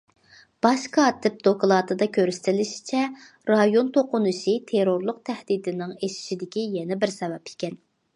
[0.65, 3.01] باش كاتىپ دوكلاتىدا كۆرسىتىلىشىچە،
[3.51, 7.79] رايون توقۇنۇشى تېررورلۇق تەھدىتىنىڭ ئېشىشىدىكى يەنە بىر سەۋەب ئىكەن.